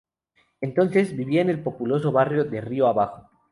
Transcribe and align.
Entonces, 0.61 1.15
vivía 1.15 1.43
en 1.43 1.51
el 1.51 1.61
populoso 1.61 2.11
barrio 2.11 2.43
de 2.43 2.59
Río 2.59 2.87
Abajo. 2.87 3.29